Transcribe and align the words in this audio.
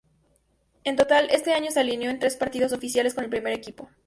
En 0.83 0.95
total, 0.95 1.29
ese 1.29 1.53
año 1.53 1.69
se 1.69 1.79
alineó 1.79 2.09
en 2.09 2.17
tres 2.17 2.35
partidos 2.35 2.71
oficiales 2.71 3.13
con 3.13 3.23
el 3.23 3.29
primer 3.29 3.53
equipo. 3.53 3.87